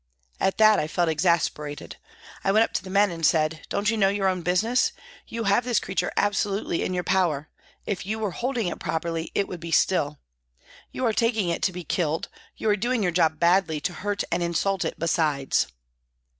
At 0.39 0.57
that 0.57 0.79
I 0.79 0.87
felt 0.87 1.09
exasperated. 1.09 1.97
I 2.43 2.51
went 2.51 2.63
up 2.63 2.73
to 2.73 2.83
the 2.83 2.89
men 2.89 3.11
and 3.11 3.23
said," 3.23 3.61
Don't 3.69 3.91
you 3.91 3.97
know 3.97 4.09
your 4.09 4.27
own 4.27 4.41
business? 4.41 4.93
You 5.27 5.43
have 5.43 5.63
this 5.63 5.79
creature 5.79 6.11
absolutely 6.17 6.81
in 6.81 6.95
your 6.95 7.03
power. 7.03 7.51
If 7.85 8.03
you 8.03 8.17
were 8.17 8.31
holding 8.31 8.65
it 8.65 8.79
properly 8.79 9.31
it 9.35 9.47
would 9.47 9.59
be 9.59 9.69
still. 9.69 10.17
You 10.91 11.05
are 11.05 11.13
taking 11.13 11.49
it 11.49 11.61
to 11.61 11.71
be 11.71 11.83
killed, 11.83 12.29
you 12.57 12.67
are 12.71 12.75
doing 12.75 13.03
your 13.03 13.11
job 13.11 13.39
badly 13.39 13.79
to 13.81 13.93
hurt 13.93 14.23
and 14.31 14.41
insult 14.41 14.83
it 14.83 14.97
besides." 14.97 15.67